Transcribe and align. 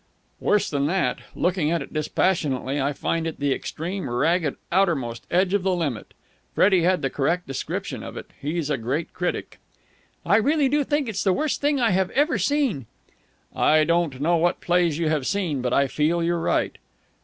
"Worse 0.39 0.67
than 0.67 0.87
that. 0.87 1.19
Looking 1.35 1.69
at 1.69 1.83
it 1.83 1.93
dispassionately, 1.93 2.81
I 2.81 2.91
find 2.91 3.27
it 3.27 3.39
the 3.39 3.53
extreme, 3.53 4.09
ragged, 4.09 4.55
outermost 4.71 5.27
edge 5.29 5.53
of 5.53 5.61
the 5.61 5.75
limit. 5.75 6.15
Freddie 6.55 6.81
had 6.81 7.03
the 7.03 7.09
correct 7.11 7.45
description 7.45 8.01
of 8.01 8.17
it. 8.17 8.25
He's 8.41 8.71
a 8.71 8.79
great 8.79 9.13
critic." 9.13 9.59
"I 10.25 10.37
really 10.37 10.69
do 10.69 10.83
think 10.83 11.07
it's 11.07 11.23
the 11.23 11.33
worst 11.33 11.61
thing 11.61 11.79
I 11.79 11.91
have 11.91 12.09
ever 12.17 12.39
seen." 12.39 12.87
"I 13.55 13.83
don't 13.83 14.19
know 14.19 14.37
what 14.37 14.59
plays 14.59 14.97
you 14.97 15.07
have 15.09 15.27
seen, 15.27 15.61
but 15.61 15.71
I 15.71 15.85
feel 15.85 16.23
you're 16.23 16.39
right." 16.41 16.79